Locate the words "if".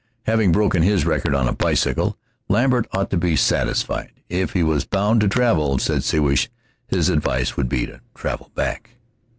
4.29-4.53